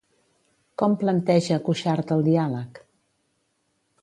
[0.81, 2.81] Com planteja Cuixart el diàleg?